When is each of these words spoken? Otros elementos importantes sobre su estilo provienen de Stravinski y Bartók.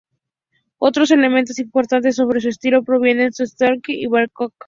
Otros 0.79 1.11
elementos 1.11 1.59
importantes 1.59 2.15
sobre 2.15 2.41
su 2.41 2.49
estilo 2.49 2.83
provienen 2.83 3.29
de 3.37 3.43
Stravinski 3.45 4.01
y 4.01 4.07
Bartók. 4.07 4.51